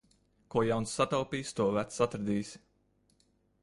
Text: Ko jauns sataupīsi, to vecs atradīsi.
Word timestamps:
Ko 0.55 0.63
jauns 0.69 0.95
sataupīsi, 1.01 1.55
to 1.61 1.69
vecs 1.79 2.03
atradīsi. 2.09 2.67